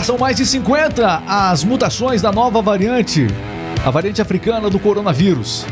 [0.00, 3.26] Já são mais de 50 as mutações da nova variante,
[3.84, 5.66] a variante africana do coronavírus.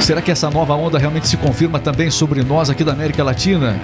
[0.00, 3.80] Será que essa nova onda realmente se confirma também sobre nós aqui da América Latina?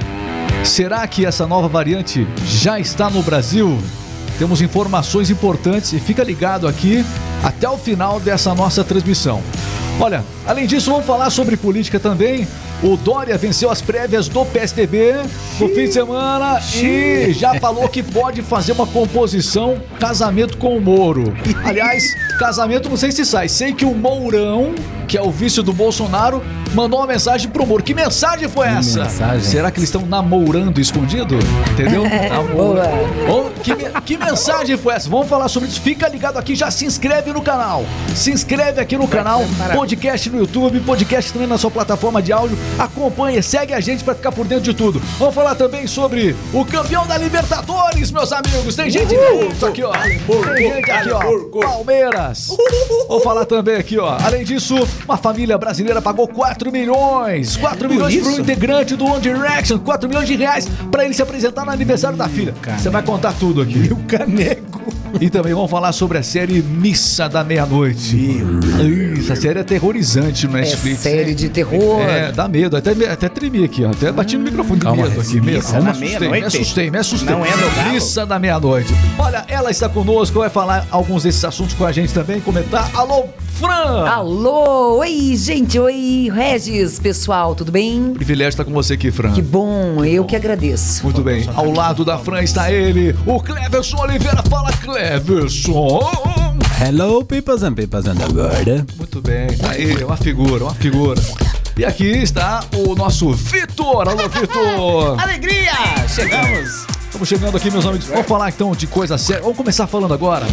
[0.63, 3.77] Será que essa nova variante já está no Brasil?
[4.39, 7.05] Temos informações importantes e fica ligado aqui
[7.43, 9.43] até o final dessa nossa transmissão.
[10.01, 12.47] Olha, além disso, vamos falar sobre política também.
[12.81, 15.15] O Dória venceu as prévias do PSDB
[15.59, 20.81] no fim de semana e já falou que pode fazer uma composição casamento com o
[20.81, 21.35] Moro.
[21.67, 22.05] Aliás,
[22.39, 23.49] casamento não sei se sai.
[23.49, 24.75] Sei que o Mourão,
[25.07, 26.43] que é o vice do Bolsonaro,
[26.75, 27.83] mandou uma mensagem pro Moro.
[27.83, 29.03] Que mensagem foi essa?
[29.03, 29.41] mensagem?
[29.41, 31.37] Será que eles estão namorando escondido?
[31.73, 32.05] Entendeu?
[32.31, 32.79] Namoro.
[33.63, 35.11] Que, que mensagem foi essa?
[35.11, 35.81] Vamos falar sobre isso.
[35.81, 37.85] Fica ligado aqui, já se inscreve no canal.
[38.15, 39.45] Se inscreve aqui no canal,
[39.75, 42.57] podcast no YouTube, podcast também na sua plataforma de áudio.
[42.79, 45.01] Acompanhe, segue a gente pra ficar por dentro de tudo.
[45.19, 48.77] Vamos falar também sobre o campeão da Libertadores, meus amigos.
[48.77, 49.93] Tem gente dentro aqui, ó.
[49.93, 50.19] Tem
[50.71, 51.61] gente aqui, ó.
[51.61, 52.28] Palmeiras.
[53.09, 54.17] Vou falar também aqui, ó.
[54.23, 57.57] Além disso, uma família brasileira pagou 4 milhões.
[57.57, 58.41] 4 milhões pro isso?
[58.41, 59.79] integrante do One Direction.
[59.79, 62.55] 4 milhões de reais pra ele se apresentar no aniversário da filha.
[62.77, 63.93] Você vai contar tudo aqui.
[63.93, 64.98] O caneco.
[65.21, 68.17] E também vamos falar sobre a série Missa da Meia-Noite.
[69.19, 70.99] Isso, a série é aterrorizante no É Netflix.
[71.01, 72.01] série de terror.
[72.03, 72.77] É, dá medo.
[72.77, 73.91] Até, me- até tremi aqui, ó.
[73.91, 75.41] Até bati no microfone de Calma, medo aqui.
[75.41, 75.73] Missa Medo.
[75.73, 76.47] da Me assustei, me meia-noite?
[76.57, 77.35] assustei, me assustei.
[77.35, 77.93] Não é no galo?
[77.93, 78.95] Missa da Meia-Noite.
[79.19, 82.91] Olha, ela está conosco, vai falar alguns desses assuntos com a gente também, comentar.
[82.95, 83.25] Alô,
[83.59, 84.09] Fran!
[84.09, 88.15] Alô, oi gente, oi Regis, pessoal, tudo bem?
[88.15, 89.33] Privilégio estar com você aqui, Fran.
[89.33, 91.03] Que bom, eu que agradeço.
[91.03, 91.45] Muito bem.
[91.57, 94.45] Ao lado da Fran está ele, o Cleverson Oliveira.
[94.49, 96.09] Fala, Cleverson!
[96.81, 98.87] Hello, peoples and peoples and the world.
[98.97, 101.21] Muito bem, tá aí, uma figura, uma figura.
[101.77, 104.09] E aqui está o nosso Vitor.
[104.09, 105.19] Alô, Vitor!
[105.21, 105.73] Alegria!
[106.09, 106.98] Chegamos!
[107.09, 108.07] Estamos chegando aqui, meus amigos.
[108.07, 109.43] Vamos falar então de coisa séria.
[109.43, 110.47] Vamos começar falando agora.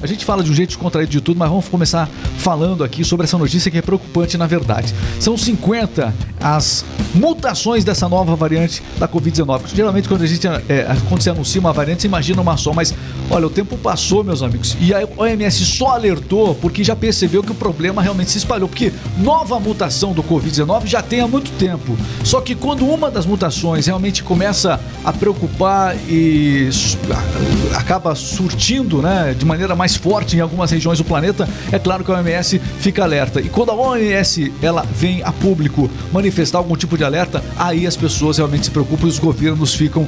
[0.00, 3.24] A gente fala de um jeito descontraído de tudo, mas vamos começar falando aqui sobre
[3.24, 4.94] essa notícia que é preocupante na verdade.
[5.20, 9.66] São 50 as mutações dessa nova variante da Covid-19.
[9.74, 12.94] Geralmente, quando a gente é, quando se anuncia uma variante, você imagina uma só, mas
[13.30, 17.52] olha, o tempo passou, meus amigos, e a OMS só alertou porque já percebeu que
[17.52, 18.68] o problema realmente se espalhou.
[18.68, 21.98] Porque nova mutação do Covid-19 já tem há muito tempo.
[22.24, 29.00] Só que quando uma das mutações realmente começa a preocupar e su- a- acaba surtindo
[29.02, 32.58] né, de maneira mais forte em algumas regiões do planeta, é claro que a OMS
[32.80, 33.40] fica alerta.
[33.40, 37.96] E quando a OMS ela vem a público manifestar algum tipo de alerta, aí as
[37.96, 40.06] pessoas realmente se preocupam e os governos ficam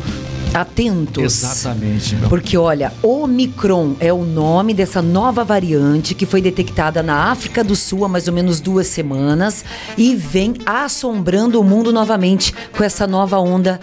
[0.52, 1.22] Atentos.
[1.22, 2.16] exatamente.
[2.16, 2.28] Meu.
[2.28, 7.76] Porque olha, Omicron é o nome dessa nova variante que foi detectada na África do
[7.76, 9.64] Sul há mais ou menos duas semanas
[9.96, 13.80] e vem assombrando o mundo novamente com essa nova onda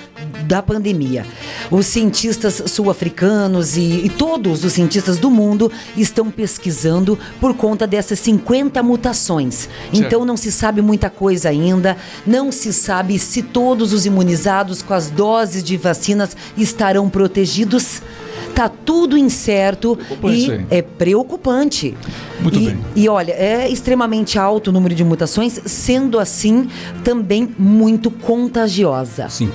[0.48, 1.26] da pandemia.
[1.70, 8.20] Os cientistas sul-africanos e, e todos os cientistas do mundo estão pesquisando por conta dessas
[8.20, 9.68] 50 mutações.
[9.92, 14.94] Então não se sabe muita coisa ainda, não se sabe se todos os imunizados com
[14.94, 18.02] as doses de vacinas estarão protegidos.
[18.54, 21.96] Tá tudo incerto Preocupante e é preocupante.
[22.40, 22.80] Muito e, bem.
[22.96, 26.68] E olha, é extremamente alto o número de mutações, sendo assim
[27.04, 29.30] também muito contagiosa.
[29.30, 29.52] Sim.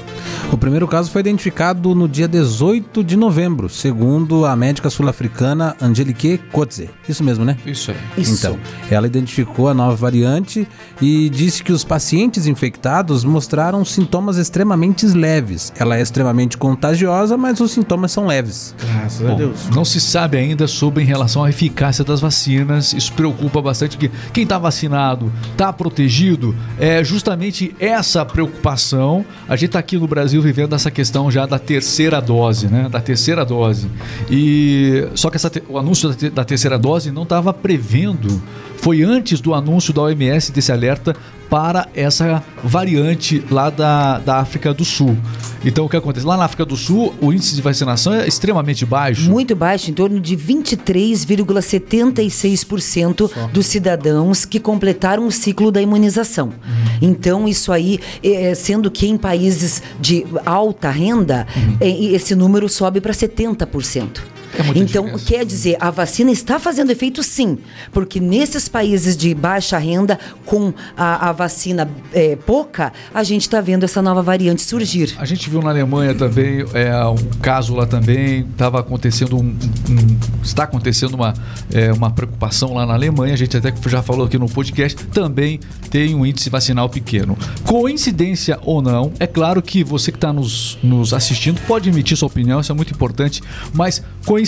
[0.53, 6.39] O primeiro caso foi identificado no dia 18 de novembro, segundo a médica sul-africana Angelique
[6.53, 6.91] Kotze.
[7.09, 7.57] Isso mesmo, né?
[7.65, 7.97] Isso aí.
[8.19, 8.35] Isso.
[8.35, 8.59] Então,
[8.91, 10.69] ela identificou a nova variante
[11.01, 15.73] e disse que os pacientes infectados mostraram sintomas extremamente leves.
[15.79, 18.72] Ela é extremamente contagiosa, mas os sintomas são leves.
[18.79, 19.69] Graças a Bom, Deus.
[19.75, 22.93] não se sabe ainda sobre em relação à eficácia das vacinas.
[22.93, 26.55] Isso preocupa bastante que quem está vacinado está protegido.
[26.79, 29.25] É justamente essa preocupação.
[29.49, 32.89] A gente está aqui no Brasil vivendo essa questão já da terceira dose, né?
[32.91, 33.89] Da terceira dose.
[34.31, 38.41] E só que essa o anúncio da, te- da terceira dose não estava prevendo.
[38.83, 41.15] Foi antes do anúncio da OMS desse alerta
[41.49, 45.17] para essa variante lá da, da África do Sul.
[45.65, 46.27] Então o que acontece?
[46.27, 49.31] Lá na África do Sul, o índice de vacinação é extremamente baixo.
[49.31, 56.53] Muito baixo, em torno de 23,76% dos cidadãos que completaram o ciclo da imunização.
[57.01, 61.47] Então, isso aí, eh, sendo que em países de alta renda,
[61.81, 64.32] eh, esse número sobe para 70%.
[64.55, 65.25] É então, diferença.
[65.27, 67.59] quer dizer, a vacina está fazendo efeito sim,
[67.93, 73.61] porque nesses países de baixa renda, com a, a vacina eh, pouca, a gente está
[73.61, 75.15] vendo essa nova variante surgir.
[75.19, 80.19] A gente viu na Alemanha também é, um caso lá também, estava acontecendo um, um-
[80.43, 81.33] está acontecendo uma,
[81.73, 85.59] é, uma preocupação lá na Alemanha, a gente até já falou aqui no podcast, também
[85.91, 87.37] tem um índice vacinal pequeno.
[87.65, 92.27] Coincidência ou não, é claro que você que está nos, nos assistindo pode emitir sua
[92.29, 93.41] opinião, isso é muito importante,
[93.73, 94.42] mas coincidência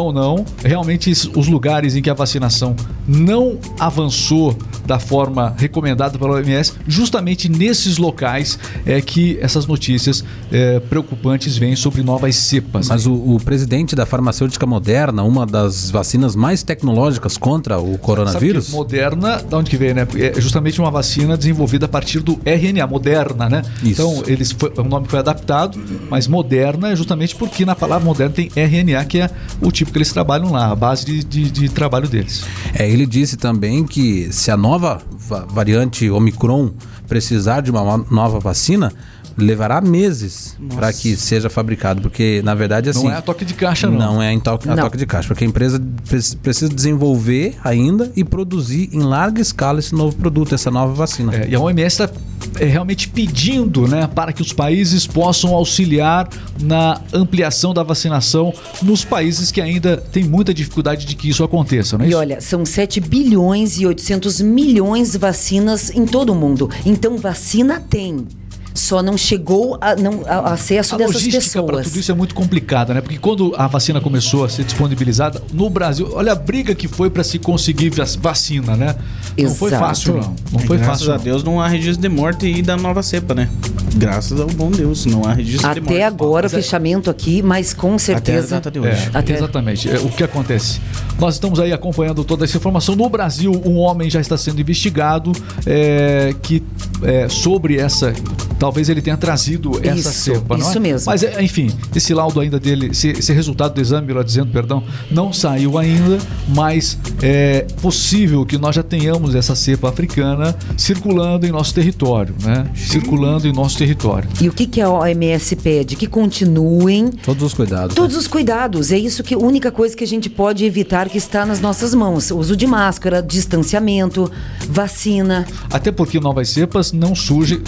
[0.00, 2.74] ou não, realmente os lugares em que a vacinação
[3.06, 4.56] não avançou
[4.86, 11.76] da forma recomendada pela OMS, justamente nesses locais é que essas notícias é, preocupantes vêm
[11.76, 12.88] sobre novas cepas.
[12.88, 18.70] Mas o, o presidente da farmacêutica Moderna, uma das vacinas mais tecnológicas contra o coronavírus,
[18.70, 20.06] Moderna, da onde que veio, né?
[20.16, 23.62] É justamente uma vacina desenvolvida a partir do RNA, Moderna, né?
[23.84, 24.02] Isso.
[24.02, 25.78] Então, eles foi, o nome foi adaptado,
[26.10, 29.98] mas Moderna é justamente porque na palavra Moderna tem RNA, que é o tipo que
[29.98, 32.44] eles trabalham lá, a base de, de- de trabalho deles.
[32.74, 36.70] É, ele disse também que se a nova va- variante Omicron
[37.08, 38.92] precisar de uma no- nova vacina,
[39.36, 43.54] levará meses para que seja fabricado, porque na verdade assim, não é a toque de
[43.54, 43.98] caixa, não.
[44.14, 44.84] não é em toque, a Não.
[44.84, 49.78] toque de caixa, porque a empresa pre- precisa desenvolver ainda e produzir em larga escala
[49.78, 51.34] esse novo produto, essa nova vacina.
[51.34, 52.10] É, e a OMS está
[52.58, 56.28] realmente pedindo né, para que os países possam auxiliar
[56.60, 58.52] na ampliação da vacinação
[58.82, 62.18] nos países que ainda têm muita dificuldade de que isso aconteça, não é E isso?
[62.18, 66.68] olha, são 7 bilhões e 800 milhões de vacinas em todo o mundo.
[66.84, 68.26] Então, vacina tem.
[68.74, 71.86] Só não chegou a, não, a- a acesso A dessas logística para pessoas.
[71.88, 73.00] tudo isso é muito complicada, né?
[73.00, 77.10] Porque quando a vacina começou a ser disponibilizada no Brasil, olha a briga que foi
[77.10, 78.94] para se conseguir vac- vacina, né?
[79.38, 79.84] Não foi Exato.
[79.84, 80.34] fácil, não.
[80.52, 81.12] Não É, foi graças fácil.
[81.12, 81.24] a não.
[81.24, 83.48] Deus não há registro de morte e da nova cepa, né?
[83.94, 85.94] Graças ao bom Deus, não há registro de morte.
[85.94, 88.54] Até agora, o Mas é- fechamento aqui, mas com Até a certeza.
[88.56, 89.10] data de hoje.
[89.12, 89.90] É, Até- Exatamente.
[89.90, 90.80] É, o que acontece?
[91.18, 92.96] Nós estamos aí acompanhando toda essa informação.
[92.96, 95.32] No Brasil, um homem já está sendo investigado
[95.66, 96.62] é, que
[97.02, 98.12] é, sobre essa.
[98.62, 100.70] Talvez ele tenha trazido essa Isso, cepa, não é?
[100.70, 101.10] isso mesmo.
[101.10, 104.84] Mas, é, enfim, esse laudo ainda dele, esse, esse resultado do exame, melhor dizendo, perdão,
[105.10, 111.50] não saiu ainda, mas é possível que nós já tenhamos essa cepa africana circulando em
[111.50, 112.70] nosso território, né?
[112.72, 114.28] Circulando em nosso território.
[114.40, 115.96] E o que, que a OMS pede?
[115.96, 117.96] Que continuem Todos os cuidados.
[117.96, 121.18] Todos os cuidados, é isso que a única coisa que a gente pode evitar que
[121.18, 122.30] está nas nossas mãos.
[122.30, 124.30] Uso de máscara, distanciamento,
[124.68, 125.48] vacina.
[125.68, 127.60] Até porque novas cepas não surgem,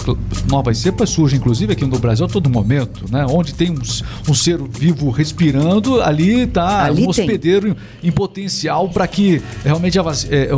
[0.47, 3.25] novas cepas surgem inclusive aqui no Brasil a todo momento, né?
[3.27, 3.81] Onde tem um,
[4.29, 10.01] um ser vivo respirando, ali está um hospedeiro em, em potencial para que realmente é,
[10.01, 10.49] é,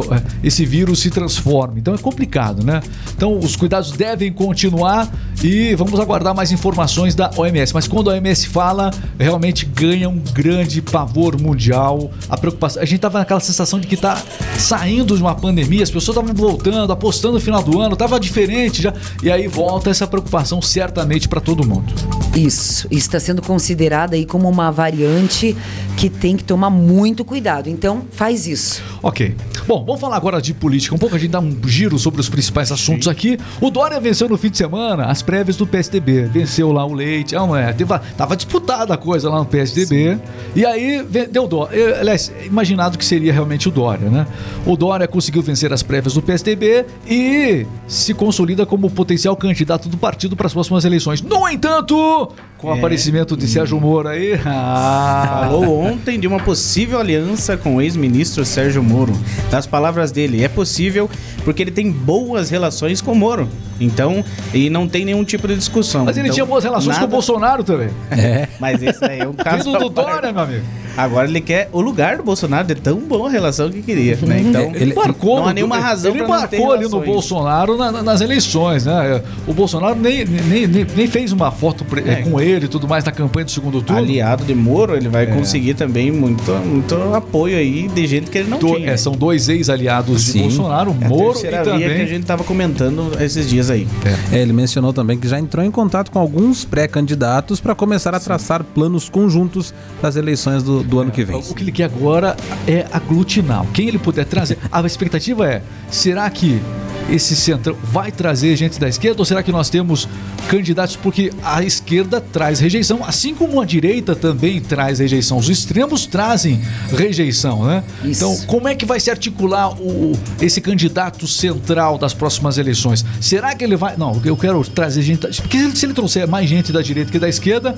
[0.44, 1.80] esse vírus se transforme.
[1.80, 2.82] Então é complicado, né?
[3.16, 5.10] Então os cuidados devem continuar
[5.42, 7.74] e vamos aguardar mais informações da OMS.
[7.74, 12.12] Mas quando a OMS fala, realmente ganha um grande pavor mundial.
[12.28, 14.22] A preocupação, a gente tava naquela sensação de que tá
[14.58, 18.82] saindo de uma pandemia, as pessoas estavam voltando, apostando no final do ano, tava diferente
[18.82, 18.94] já.
[19.24, 20.17] E aí volta essa preocupação
[20.62, 21.94] certamente para todo mundo.
[22.36, 25.58] Isso, isso está sendo considerada aí como uma variante
[25.98, 27.68] que tem que tomar muito cuidado.
[27.68, 28.82] Então, faz isso.
[29.02, 29.36] Ok.
[29.68, 30.94] Bom, vamos falar agora de política.
[30.96, 33.40] Um pouco a gente dá um giro sobre os principais assuntos aqui.
[33.60, 36.26] O Dória venceu no fim de semana as prévias do PSDB.
[36.26, 37.36] Venceu lá o Leite.
[37.36, 37.74] Ah, não é?
[37.74, 40.20] Teve- tava disputada a coisa lá no PSDB.
[40.56, 42.00] E aí deu Dória.
[42.00, 44.28] Aliás, imaginado que seria realmente o Dória, né?
[44.66, 49.98] O Dória conseguiu vencer as prévias do PSDB e se consolida como potencial candidato do
[49.98, 51.22] partido para as próximas eleições.
[51.24, 52.17] No entanto,
[52.58, 52.78] com o É.
[52.78, 54.40] aparecimento de Sérgio Moro aí.
[54.46, 59.14] Ah, Falou ontem de uma possível aliança com o ex-ministro Sérgio Moro.
[59.52, 61.10] Das palavras dele, é possível
[61.44, 63.48] porque ele tem boas relações com o Moro.
[63.80, 66.06] Então, e não tem nenhum tipo de discussão.
[66.06, 67.90] Mas ele Então, tinha boas relações com o nada- Bolsonaro também.
[68.12, 68.48] É.
[68.60, 69.72] Mas esse aí é um caso.
[69.72, 69.90] Do.
[69.90, 70.64] Dória, meu amigo.
[70.96, 74.40] Agora ele quer o lugar do Bolsonaro de tão boa relação que queria, né?
[74.42, 75.40] Então, Ele marcou.
[75.40, 77.00] não há nenhuma razão Ele pra não ter marcou ali no.
[77.02, 79.22] Bolsonaro na- na- nas eleições, né?
[79.48, 82.16] O Bolsonaro nem, nem, nem, nem fez uma foto pre- É.
[82.24, 84.02] com ele e tudo mais na campanha do segundo turno.
[84.02, 85.10] aliado de Moro, ele É.
[85.10, 88.90] vai conseguir também muito, muito apoio aí de gente que ele não Do- tinha.
[88.92, 90.42] é, são dois ex-aliados de Sim.
[90.44, 92.08] Bolsonaro, É a Moro e via que a também.
[92.08, 93.88] gente tava comentando esses dias aí.
[94.32, 98.20] É, ele mencionou também que já entrou em contato com alguns pré-candidatos para começar a
[98.20, 101.38] traçar planos conjuntos para as eleições do, do ano que vem.
[101.38, 102.36] O que ele quer agora
[102.68, 103.66] é aglutinar.
[103.74, 104.58] Quem ele puder trazer.
[104.72, 106.62] A expectativa é: será que
[107.10, 110.08] esse centrão vai trazer gente da esquerda ou será que nós temos
[110.48, 115.38] candidatos porque a esquerda traz rejeição, assim como a direita também traz rejeição.
[115.38, 117.84] Os extremos trazem rejeição, né?
[118.04, 118.24] Isso.
[118.24, 123.06] Então, como é que vai se articular o, esse candidato central das próximas eleições?
[123.20, 123.98] Será que ele vai.
[123.98, 125.28] Não, eu quero trazer gente.
[125.42, 127.78] Porque se ele trouxer mais gente da direita que da esquerda,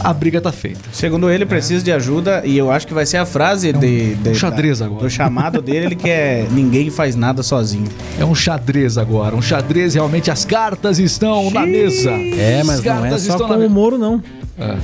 [0.00, 0.80] a briga tá feita.
[0.92, 4.30] Segundo ele, precisa de ajuda e eu acho que vai ser a frase de, de-
[4.30, 5.02] um xadrez agora.
[5.02, 7.88] do chamado dele, ele que é ninguém faz nada sozinho.
[8.18, 9.34] É um xadrez agora.
[9.34, 12.10] Um xadrez, realmente, as cartas estão na mesa.
[12.10, 13.70] É, mas As não é só com na o.
[13.70, 14.22] Moro, não.
[14.58, 14.76] É.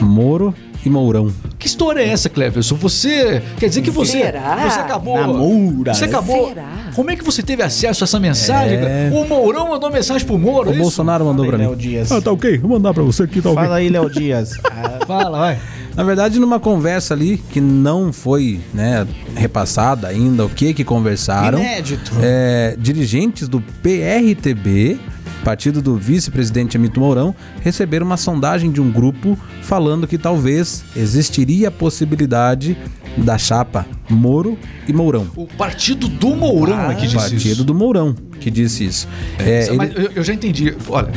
[0.00, 1.32] Moro e Mourão.
[1.58, 2.74] Que história é essa, Cleverson?
[2.76, 3.42] Você.
[3.58, 4.22] Quer dizer que você.
[4.22, 4.68] Será?
[4.68, 5.16] Você acabou.
[5.16, 5.94] Namora.
[5.94, 6.48] Você acabou.
[6.48, 6.90] Será?
[6.94, 8.78] Como é que você teve acesso a essa mensagem?
[8.78, 9.10] É.
[9.12, 10.68] O Mourão mandou mensagem pro Moro.
[10.68, 10.82] O é isso?
[10.82, 11.76] Bolsonaro mandou pra Léo mim.
[11.76, 12.10] Dias.
[12.10, 12.58] Ah, tá ok.
[12.58, 13.62] Vou mandar pra você aqui, tá ok.
[13.62, 14.58] Fala aí, Léo Dias.
[14.64, 15.58] Ah, Fala, vai.
[15.94, 21.58] Na verdade, numa conversa ali que não foi né, repassada ainda o que que conversaram.
[21.58, 22.12] Inédito.
[22.22, 24.98] é, dirigentes do PRTB,
[25.42, 31.68] partido do vice-presidente Amito Mourão, receberam uma sondagem de um grupo falando que talvez existiria
[31.68, 32.76] a possibilidade
[33.18, 34.58] da chapa Moro
[34.88, 35.26] e Mourão.
[35.36, 37.64] O partido do Mourão é que O disse partido isso.
[37.64, 39.06] do Mourão que disse isso.
[39.38, 40.74] É, ele- Mas eu, eu já entendi.
[40.88, 41.10] Olha,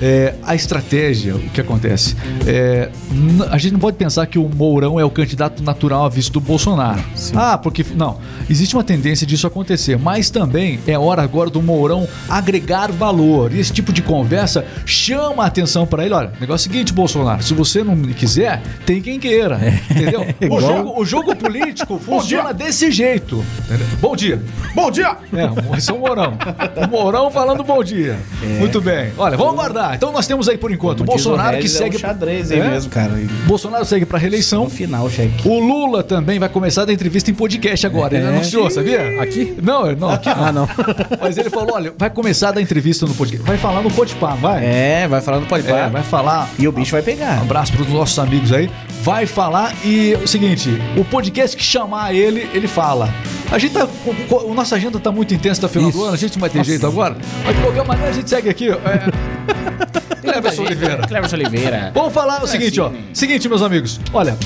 [0.00, 2.16] é, a estratégia, o que acontece?
[2.46, 2.88] É,
[3.50, 6.40] a gente não pode pensar que o Mourão é o candidato natural a vice do
[6.40, 7.02] Bolsonaro.
[7.34, 7.84] Ah, porque.
[7.94, 8.18] Não.
[8.48, 9.98] Existe uma tendência disso acontecer.
[9.98, 13.52] Mas também é hora agora do Mourão agregar valor.
[13.52, 16.14] E esse tipo de conversa chama a atenção para ele.
[16.14, 17.42] Olha, o negócio é o seguinte, Bolsonaro.
[17.42, 19.58] Se você não quiser, tem quem queira.
[19.90, 20.26] Entendeu?
[20.50, 23.44] O jogo, o jogo político funciona desse jeito.
[24.00, 24.40] Bom dia.
[24.74, 25.16] Bom dia!
[25.32, 26.38] É, esse é o Mourão.
[26.76, 28.18] O Mourão falando bom dia.
[28.58, 29.12] Muito bem.
[29.18, 29.87] Olha, vamos aguardar.
[29.94, 31.96] Então nós temos aí por enquanto o Como o Bolsonaro que Regis, segue.
[31.96, 32.68] É um xadrez aí É?
[32.70, 33.12] mesmo, cara.
[33.46, 34.64] Bolsonaro segue para reeleição.
[34.64, 35.46] No final, cheque.
[35.48, 38.16] O Lula também vai começar a dar entrevista em podcast agora.
[38.16, 38.28] Ele É.
[38.28, 39.20] anunciou, sabia?
[39.22, 39.54] Aqui?
[39.62, 40.44] Não, não, aqui não.
[40.44, 40.68] Ah, não.
[41.20, 43.46] Mas ele falou: olha, vai começar a dar entrevista no podcast.
[43.46, 44.64] Vai falar no Podpah, vai?
[44.64, 46.48] É, vai falando pode É, vai falar.
[46.58, 47.38] E o bicho vai pegar.
[47.38, 48.70] Um abraço para os nossos amigos aí.
[49.02, 53.08] Vai falar e o seguinte, o podcast que chamar ele, ele fala.
[53.50, 53.88] A gente tá.
[54.28, 56.50] co- A nossa agenda tá muito intensa da final do ano, a gente não vai
[56.50, 57.16] ter jeito agora.
[57.44, 58.68] Mas de qualquer maneira a gente segue aqui.
[58.70, 59.37] É...
[60.20, 61.06] Cleverson Oliveira.
[61.06, 61.92] Cleverson Oliveira.
[61.94, 62.90] Vamos falar o seguinte, ó.
[63.12, 64.00] Seguinte, meus amigos.
[64.12, 64.36] Olha,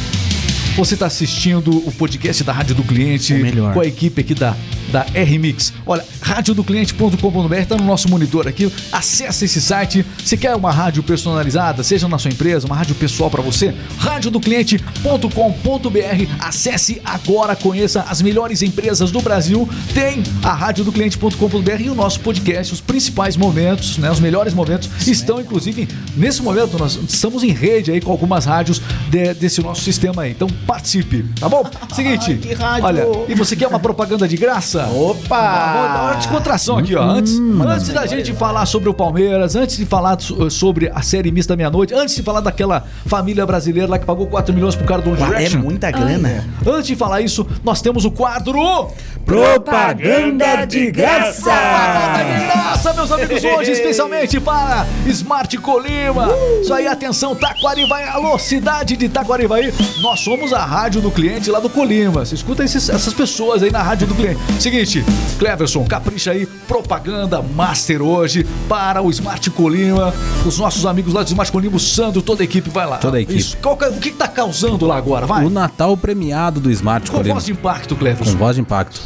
[0.77, 3.33] você está assistindo o podcast da Rádio do Cliente
[3.75, 4.57] com a equipe aqui da,
[4.91, 5.73] da R-Mix.
[5.87, 8.71] Olha, radiodocliente.com.br está no nosso monitor aqui.
[8.91, 10.05] Acesse esse site.
[10.25, 16.27] Se quer uma rádio personalizada, seja na sua empresa, uma rádio pessoal para você, radiodocliente.com.br.
[16.41, 19.69] Acesse agora, conheça as melhores empresas do Brasil.
[19.95, 25.41] Tem a radiodocliente.com.br e o nosso podcast, os principais momentos, né, os melhores momentos estão
[25.41, 30.23] inclusive nesse momento nós estamos em rede aí com algumas rádios de- desse nosso sistema
[30.23, 30.31] aí.
[30.31, 31.65] Então participe, tá bom?
[31.95, 32.85] Seguinte, que rádio!
[32.85, 34.87] olha, e você quer uma propaganda de graça?
[34.89, 35.73] Opa!
[35.73, 37.03] Vamos dar uma descontração aqui, ó.
[37.03, 41.31] Antes, antes da gente falar sobre o Palmeiras, antes de falar so- sobre a série
[41.31, 45.03] mista meia-noite, antes de falar daquela família brasileira lá que pagou 4 milhões pro cara
[45.03, 45.61] do One É Direction.
[45.61, 46.45] muita grana.
[46.67, 48.89] Antes de falar isso, nós temos o quadro.
[49.25, 51.43] Propaganda de graça!
[51.43, 56.29] Propaganda de graça, meus amigos, hoje, especialmente para Smart Colima.
[56.61, 59.73] Isso aí, atenção, Taquarivaí, alô, cidade de Taquarivaí.
[60.01, 62.25] Nós somos a rádio do cliente lá do Colima.
[62.25, 64.39] Você escuta esses- essas pessoas aí na rádio do cliente.
[64.61, 65.05] Seguinte,
[65.39, 70.13] Cleverson, capricha aí, propaganda master hoje para o Smart Colima.
[70.47, 72.99] Os nossos amigos lá do Smart Colima, o Sandro, toda a equipe vai lá.
[72.99, 73.39] Toda a equipe.
[73.39, 73.57] Isso.
[73.63, 75.27] Qual é- o que, que tá causando lá agora?
[75.27, 75.45] Vai.
[75.45, 77.35] O Natal premiado do Smart Com Colima.
[77.35, 78.37] voz de impacto, Com Cleverson.
[78.37, 79.01] voz de impacto.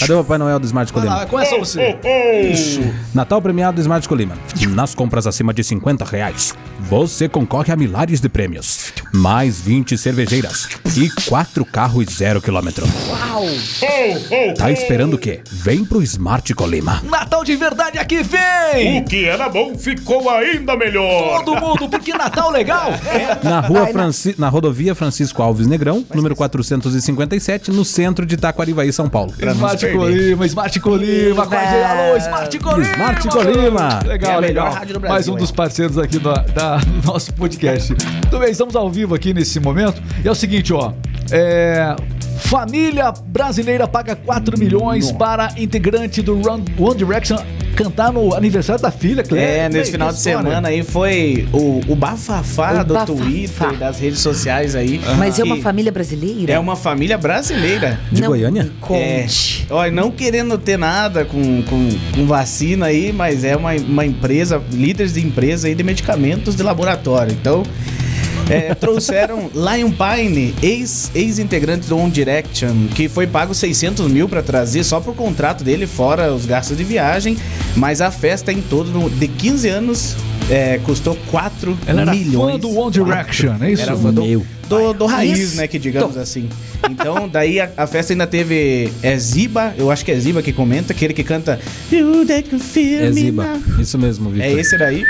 [0.00, 1.26] Cadê o Papai Noel do Smart Colima?
[1.26, 1.98] começa você.
[2.52, 2.80] Isso.
[3.12, 4.36] Natal premiado do Smart Colima.
[4.68, 8.92] Nas compras acima de 50 reais, você concorre a milhares de prêmios.
[9.12, 12.86] Mais 20 cervejeiras e 4 carros zero quilômetro.
[13.08, 13.44] Uau!
[14.56, 15.40] Tá esperando o quê?
[15.50, 17.02] Vem pro Smart Colima.
[17.04, 19.00] Natal de verdade aqui vem!
[19.00, 21.42] O que era bom ficou ainda melhor.
[21.42, 22.90] Todo mundo, porque Natal legal!
[23.42, 24.34] Na rua Franci...
[24.38, 29.34] na rodovia Francisco Alves Negrão, número 457, no centro de Taquarivaí, São Paulo.
[29.38, 31.84] Smart Colima, Smart Colima, com a gente.
[31.84, 32.92] Alô, Smart Colima!
[32.92, 33.98] Smart Colima.
[34.06, 34.72] Legal, É a legal.
[34.72, 35.38] rádio do Brasil, Mais um é.
[35.38, 37.92] dos parceiros aqui do, da- nosso podcast.
[37.92, 40.02] Muito bem, estamos ao vivo aqui nesse momento.
[40.24, 40.92] E é o seguinte, ó.
[41.30, 41.94] É.
[42.38, 47.36] Família brasileira paga 4 milhões para integrante do Run- One Direction
[47.76, 49.48] cantar no aniversário da filha, Cleber.
[49.48, 50.38] É, nesse final de história.
[50.40, 53.12] semana aí foi o, o bafafá O do bafafá.
[53.22, 55.00] Twitter, das redes sociais aí.
[55.16, 56.52] Mas é uma família brasileira?
[56.52, 58.00] É uma família brasileira.
[58.10, 58.68] De Não Goiânia?
[58.80, 59.66] Conte.
[59.70, 64.04] É, olha, não querendo ter nada com, com, com vacina aí, mas é uma, uma
[64.04, 67.32] empresa, líderes de empresa aí de medicamentos de laboratório.
[67.32, 67.62] Então,
[68.48, 74.42] é, trouxeram Lion Pine, ex- ex-integrante do One Direction, que foi pago 600 mil pra
[74.42, 77.36] trazer só por contrato dele, fora os gastos de viagem.
[77.76, 80.16] Mas a festa em todo, de 15 anos,
[80.50, 82.52] é, custou 4 Ela era milhões.
[82.54, 83.82] fã do One Direction, é isso?
[83.82, 84.46] Era fã do, Meu.
[84.68, 85.56] do, do raiz, Isso.
[85.56, 85.66] né?
[85.68, 86.48] Que digamos assim.
[86.88, 90.52] Então, daí a, a festa ainda teve é Ziba, eu acho que é Ziba que
[90.52, 91.58] comenta, aquele que canta
[91.92, 93.60] You That Can Feel É Me Ziba.
[93.78, 94.46] Isso mesmo, Vitor.
[94.46, 95.04] É esse daí.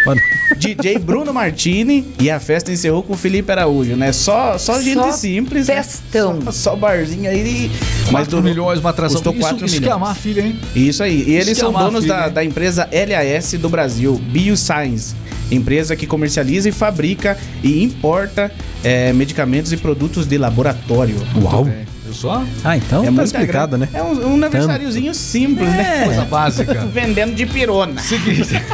[0.56, 4.12] DJ Bruno Martini e a festa encerrou com o Felipe Araújo, né?
[4.12, 5.68] Só, só gente Só simples.
[5.68, 5.74] né?
[5.82, 6.40] festão.
[6.46, 7.70] Só, só barzinho aí.
[8.10, 9.16] Mas 4 do- milhões, uma atração.
[9.16, 9.96] Custou isso, 4 isso que milhões.
[10.10, 10.58] a filha, hein?
[10.74, 11.24] Isso aí.
[11.28, 12.32] E eles são donos filha, da, hein?
[12.32, 15.14] da empresa LAS do Brasil, BioScience.
[15.50, 18.50] empresa que comercializa e fabrica e importa
[18.84, 21.16] é, medicamentos e produtos de laboratório.
[21.42, 21.68] Uau.
[22.08, 22.42] Viu só?
[22.64, 23.86] Ah, então É tá explicado, grana.
[23.92, 23.98] né?
[23.98, 26.04] É um, um aniversáriozinho simples, né?
[26.06, 26.72] Coisa básica.
[26.90, 28.00] Vendendo de pirona.
[28.00, 28.48] Seguinte.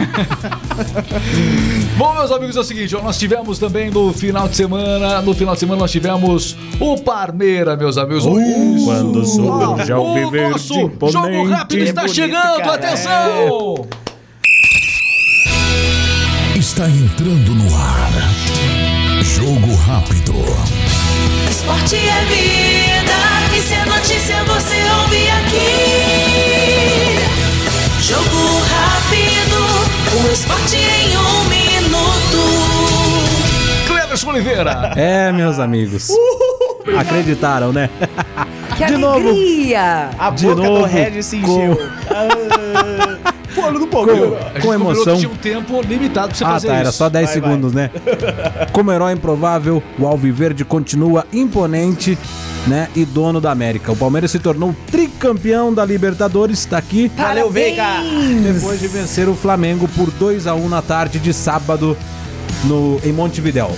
[1.99, 5.35] Bom, meus amigos, é o seguinte, ó, nós tivemos também no final de semana, no
[5.35, 8.25] final de semana nós tivemos o Parmeira, meus amigos.
[8.25, 8.85] Isso.
[8.85, 11.13] quando soube Ah, já o viver nosso imponente.
[11.13, 12.75] jogo rápido está Bonito, chegando, cara.
[12.75, 13.87] atenção!
[16.57, 18.13] Está entrando no ar.
[19.25, 20.35] Jogo rápido.
[21.51, 22.84] Esporte é vida, é
[24.05, 25.65] notícia você ouve aqui.
[28.03, 29.57] Jogo rápido,
[30.23, 32.43] o esporte em um minuto.
[33.87, 34.93] Cleverson Oliveira.
[34.95, 36.09] É, meus amigos.
[36.99, 37.89] Acreditaram, né?
[38.77, 39.27] Que De novo.
[39.31, 40.11] alegria!
[40.19, 41.75] A De boca do novo, Regis se com-
[43.55, 44.23] Fôlego do Palmeiras.
[44.33, 45.17] A gente Com combinou emoção.
[45.17, 46.81] tinha um tempo limitado pra você Ah, fazer tá, isso.
[46.83, 47.91] era só 10 Vai, segundos, né?
[48.73, 52.19] Como herói improvável, o Alviverde continua imponente,
[52.67, 52.89] né?
[52.97, 53.93] E dono da América.
[53.93, 57.11] O Palmeiras se tornou tricampeão da Libertadores, está aqui.
[57.17, 57.85] Valeu, Veiga.
[58.53, 61.97] Depois de vencer o Flamengo por 2 a 1 na tarde de sábado
[62.65, 63.71] no, em Montevidéu.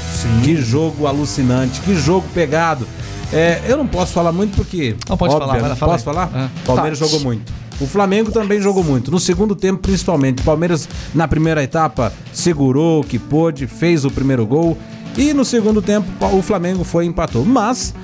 [0.45, 2.87] Que jogo alucinante, que jogo pegado.
[3.33, 4.95] É, eu não posso falar muito porque.
[5.09, 6.14] Não, pode falar, vai lá, fala Posso aí.
[6.14, 6.30] falar?
[6.33, 6.49] É.
[6.64, 7.11] Palmeiras Pode.
[7.11, 7.52] jogou muito.
[7.80, 9.11] O Flamengo também jogou muito.
[9.11, 10.40] No segundo tempo, principalmente.
[10.40, 14.76] O Palmeiras, na primeira etapa, segurou o que pôde, fez o primeiro gol.
[15.16, 17.45] E no segundo tempo, o Flamengo foi e empatou.
[17.45, 17.95] Mas,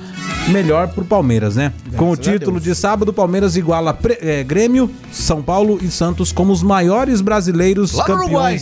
[0.47, 1.71] melhor pro Palmeiras, né?
[1.95, 6.51] Com o título de sábado, o Palmeiras iguala eh, Grêmio, São Paulo e Santos como
[6.51, 8.59] os maiores brasileiros Lá no Uruguai.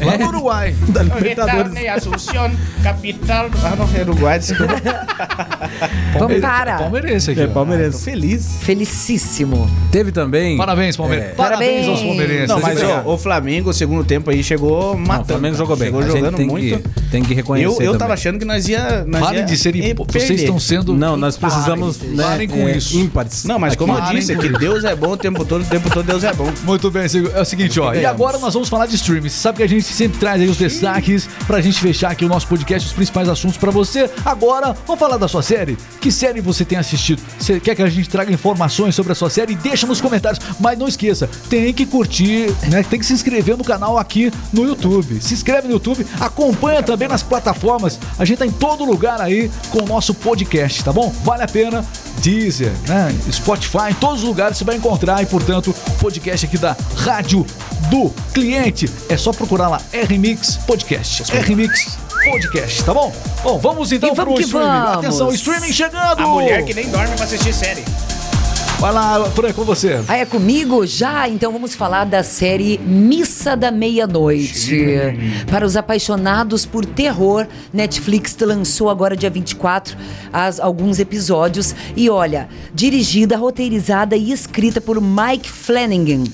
[0.00, 0.74] Lá no Uruguai.
[0.88, 1.88] da Libertadores.
[1.88, 3.48] Assunción, capital.
[3.64, 4.74] Ah, não, Uruguai, desculpa.
[6.18, 6.78] Vamos para!
[6.78, 7.40] Palmeirense aqui.
[7.40, 8.04] É, palmeirense.
[8.04, 8.58] feliz.
[8.60, 9.70] Felicíssimo.
[9.90, 10.56] Teve também.
[10.56, 11.30] Parabéns, Palmeiras.
[11.30, 11.34] É.
[11.34, 12.18] Parabéns aos Parabéns.
[12.18, 12.48] palmeirenses.
[12.48, 15.22] Não, mas ó, o Flamengo, o segundo tempo aí, chegou Não, matando.
[15.22, 15.86] o Flamengo jogou bem.
[15.86, 16.82] Chegou A gente jogando tem muito.
[16.82, 17.66] Que, tem que reconhecer.
[17.66, 17.98] Eu, eu também.
[17.98, 19.04] tava achando que nós ia.
[19.06, 19.84] Nós Parem ia de serem.
[19.84, 20.94] e Vocês estão sendo.
[20.94, 21.96] Não, nós precisamos.
[21.98, 22.98] Parem, né, parem com é, isso.
[22.98, 23.44] Ímpares.
[23.44, 24.56] Não, mas como eu disse, que.
[24.56, 26.50] Deus é bom o tempo todo, o tempo todo Deus é bom.
[26.64, 27.94] Muito bem, é o seguinte, ó.
[27.94, 29.28] E agora nós vamos falar de streaming.
[29.28, 32.28] Você sabe que a gente sempre traz aí os destaques pra gente fechar aqui o
[32.28, 34.10] nosso podcast, os principais assuntos pra você.
[34.24, 35.76] Agora, vamos falar da sua série.
[36.00, 37.22] Que série você tem assistido?
[37.38, 39.54] Você quer que a gente traga informações sobre a sua série?
[39.54, 40.40] Deixa nos comentários.
[40.60, 42.82] Mas não esqueça, tem que curtir, né?
[42.82, 45.20] Tem que se inscrever no canal aqui no YouTube.
[45.20, 47.98] Se inscreve no YouTube, acompanha também nas plataformas.
[48.18, 51.12] A gente tá em todo lugar aí com o nosso podcast, tá bom?
[51.24, 51.84] Vale a pena.
[52.20, 53.14] Deezer, né?
[53.30, 57.46] Spotify, em todos os lugares você vai encontrar e, portanto, podcast aqui da Rádio
[57.90, 58.90] do Cliente.
[59.08, 61.22] É só procurar lá RMix Podcast.
[61.32, 63.14] RMix Podcast, tá bom?
[63.44, 64.66] Bom, vamos então vamos pro que streaming.
[64.66, 64.98] vamos.
[64.98, 66.22] Atenção, streaming chegando!
[66.22, 67.84] A mulher que nem dorme pra assistir série.
[68.78, 70.02] Vai lá, Fran, com você.
[70.06, 70.86] Ah, é comigo?
[70.86, 71.26] Já?
[71.28, 74.76] Então vamos falar da série Missa da Meia-Noite.
[75.50, 79.96] Para os apaixonados por terror, Netflix lançou agora, dia 24,
[80.30, 81.74] as, alguns episódios.
[81.96, 86.24] E olha, dirigida, roteirizada e escrita por Mike Flanagan.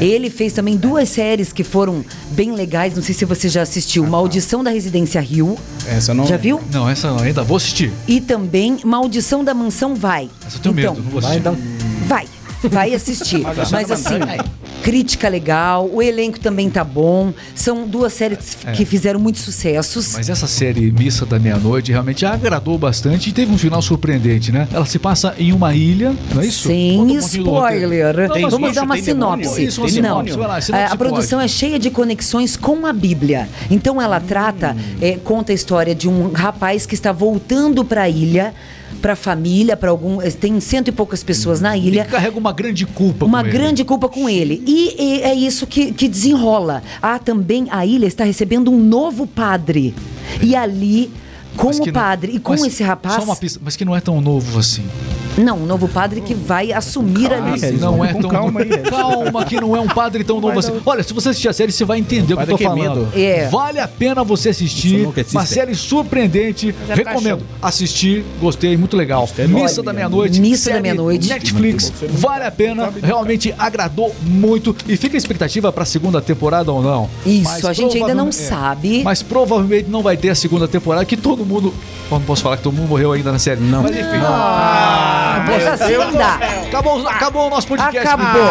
[0.00, 2.94] Ele fez também duas séries que foram bem legais.
[2.96, 5.58] Não sei se você já assistiu: Maldição da Residência Rio.
[5.86, 6.24] Essa não.
[6.26, 6.62] Já viu?
[6.72, 7.92] Não, essa não, ainda vou assistir.
[8.08, 10.30] E também Maldição da Mansão Vai.
[10.46, 11.48] Essa eu tenho então, medo, não vou Vai, assistir.
[11.48, 11.69] então.
[12.68, 13.42] Vai, assistir.
[13.70, 14.18] Mas da assim.
[14.82, 17.32] Crítica legal, o elenco também tá bom.
[17.54, 20.14] São duas séries que fizeram muitos sucessos.
[20.14, 24.66] Mas essa série Missa da Meia-Noite realmente agradou bastante e teve um final surpreendente, né?
[24.72, 26.68] Ela se passa em uma ilha, não é isso?
[26.68, 28.28] Sem spoiler.
[28.28, 29.64] Não, Vamos bicho, dar uma sinopse.
[29.64, 29.94] Isso, uma Não.
[29.94, 30.36] sinopse.
[30.36, 33.48] Lá, A- sinopse a produção é cheia de conexões com a Bíblia.
[33.70, 38.08] Então ela trata, é, conta a história de um rapaz que está voltando para a
[38.08, 38.54] ilha,
[39.00, 40.18] para a família, para algum.
[40.38, 42.00] Tem cento e poucas pessoas na ilha.
[42.02, 43.58] Ele carrega uma grande culpa Uma com ele.
[43.58, 44.62] grande culpa com ele.
[44.66, 46.82] E, e é isso que, que desenrola.
[47.02, 49.94] Ah, também a ilha está recebendo um novo padre.
[50.42, 51.10] E ali,
[51.56, 53.16] com o não- padre e com esse rapaz.
[53.16, 54.84] Só uma pista, mas que não é tão novo assim.
[55.38, 57.58] Não, um novo padre que vai assumir ali.
[57.60, 58.68] Regis, não é tão calma aí.
[58.90, 60.72] Calma, que não é um padre tão novo assim.
[60.84, 63.00] Olha, se você assistir a série, você vai entender o que eu tô que falando.
[63.00, 63.08] medo.
[63.14, 63.48] É.
[63.48, 65.08] Vale a pena você assistir.
[65.32, 66.74] Uma série surpreendente.
[66.88, 67.42] é Recomendo.
[67.62, 69.28] Assistir, gostei, muito legal.
[69.48, 70.40] Missa da Meia-Noite.
[70.40, 71.28] Missa da Meia-Noite.
[71.28, 71.92] Netflix.
[72.10, 72.92] Vale a pena.
[73.02, 74.74] Realmente agradou muito.
[74.88, 77.08] E fica a expectativa pra segunda temporada ou não.
[77.24, 79.02] Isso, a gente ainda não provavelmente- sabe.
[79.04, 81.72] Mas provavelmente não vai ter a segunda temporada, que todo mundo.
[82.10, 83.60] Não posso falar que todo mundo morreu ainda na série.
[83.60, 83.82] Não.
[83.82, 84.04] Mas enfim.
[84.22, 86.38] Ah, mas assim não dá.
[86.68, 87.98] Acabou, acabou o nosso podcast.
[87.98, 88.42] Acabou.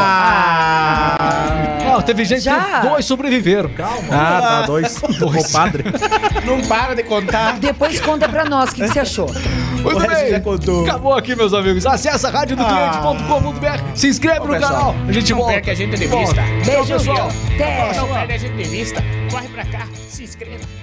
[1.86, 2.82] Não, teve gente Já?
[2.82, 3.72] que dois sobreviveram.
[4.12, 5.00] Ah, tá, dois.
[5.20, 5.84] O padre.
[6.46, 7.60] Não para de contar.
[7.60, 9.30] Depois conta pra nós o que, que você achou.
[9.82, 10.30] Muito bem.
[10.30, 10.84] já contou.
[10.84, 11.86] Acabou aqui, meus amigos.
[11.86, 13.96] Acesse radiodocliente.com.br.
[13.96, 14.96] Se inscreve no pessoal, canal.
[15.08, 15.54] A gente não volta.
[15.54, 16.42] perca a gente de vista.
[16.66, 17.30] Beijo, pessoal.
[17.56, 17.94] Até.
[17.96, 19.04] Não perde a gente de vista.
[19.32, 19.88] Corre pra cá.
[20.08, 20.79] se inscreva.